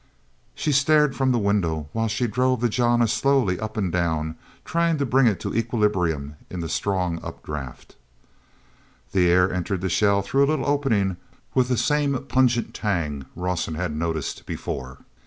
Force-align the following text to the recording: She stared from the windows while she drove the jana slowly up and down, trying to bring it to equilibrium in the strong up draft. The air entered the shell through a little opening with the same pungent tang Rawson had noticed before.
She 0.55 0.71
stared 0.71 1.15
from 1.15 1.31
the 1.31 1.37
windows 1.37 1.85
while 1.93 2.07
she 2.07 2.25
drove 2.25 2.59
the 2.61 2.69
jana 2.69 3.07
slowly 3.07 3.59
up 3.59 3.77
and 3.77 3.91
down, 3.91 4.35
trying 4.65 4.97
to 4.97 5.05
bring 5.05 5.27
it 5.27 5.39
to 5.41 5.53
equilibrium 5.53 6.37
in 6.49 6.59
the 6.59 6.67
strong 6.69 7.19
up 7.23 7.43
draft. 7.43 7.95
The 9.11 9.29
air 9.29 9.53
entered 9.53 9.81
the 9.81 9.89
shell 9.89 10.23
through 10.23 10.45
a 10.45 10.49
little 10.49 10.65
opening 10.65 11.17
with 11.53 11.67
the 11.67 11.77
same 11.77 12.17
pungent 12.23 12.73
tang 12.73 13.27
Rawson 13.35 13.75
had 13.75 13.95
noticed 13.95 14.47
before. 14.47 15.01